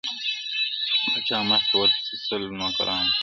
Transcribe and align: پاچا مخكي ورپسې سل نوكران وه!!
پاچا 1.11 1.37
مخكي 1.49 1.75
ورپسې 1.77 2.15
سل 2.25 2.41
نوكران 2.59 3.05
وه!! 3.09 3.15